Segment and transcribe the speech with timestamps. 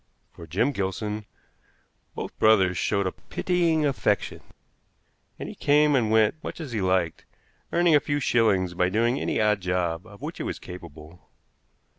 [0.31, 1.27] For Jim Gilson
[2.15, 4.41] both brothers showed a pitying affection,
[5.37, 7.23] and he came and went much as he liked,
[7.71, 11.29] earning a few shillings by doing any odd job of which he was capable.